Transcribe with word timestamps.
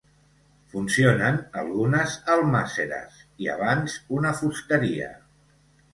Funcionen 0.71 1.37
algunes 1.65 2.17
almàsseres 2.37 3.21
i 3.45 3.53
abans 3.57 3.99
una 4.19 4.37
fusteria. 4.41 5.15